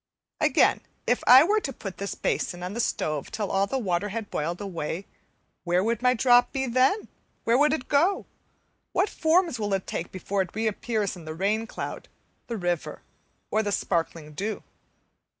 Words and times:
Again, 0.39 0.81
if 1.05 1.23
I 1.27 1.43
were 1.43 1.59
to 1.59 1.71
put 1.71 1.97
this 1.97 2.15
basin 2.15 2.63
on 2.63 2.73
the 2.73 2.79
stove 2.79 3.29
till 3.29 3.51
all 3.51 3.67
the 3.67 3.77
water 3.77 4.09
had 4.09 4.31
boiled 4.31 4.59
away, 4.59 5.05
where 5.63 5.83
would 5.83 6.01
my 6.01 6.15
drop 6.15 6.51
be 6.51 6.65
then? 6.65 7.07
Where 7.43 7.55
would 7.55 7.71
it 7.71 7.87
go? 7.87 8.25
What 8.93 9.09
forms 9.09 9.59
will 9.59 9.75
it 9.75 9.85
take 9.85 10.11
before 10.11 10.41
it 10.41 10.55
reappears 10.55 11.15
in 11.15 11.25
the 11.25 11.35
rain 11.35 11.67
cloud, 11.67 12.09
the 12.47 12.57
river, 12.57 13.03
or 13.51 13.61
the 13.61 13.71
sparkling 13.71 14.33
dew? 14.33 14.63